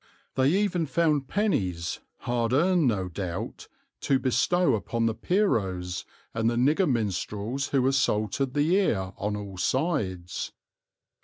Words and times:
They 0.33 0.49
even 0.49 0.87
found 0.87 1.27
pennies, 1.27 1.99
hard 2.21 2.53
earned 2.53 2.87
no 2.87 3.07
doubt, 3.07 3.67
to 3.99 4.17
bestow 4.17 4.73
upon 4.73 5.05
the 5.05 5.13
Pierrots 5.13 6.05
and 6.33 6.49
the 6.49 6.55
nigger 6.55 6.89
minstrels 6.89 7.67
who 7.67 7.85
assaulted 7.85 8.55
the 8.55 8.75
ear 8.77 9.13
on 9.17 9.35
all 9.35 9.57
sides. 9.59 10.53